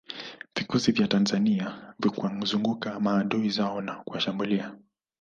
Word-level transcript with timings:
Vikosi 0.55 0.91
vya 0.91 1.07
Tanzania 1.07 1.93
vikwazunguka 1.99 2.99
maadui 2.99 3.49
zao 3.49 3.81
na 3.81 3.95
kuwashambulia 3.95 4.73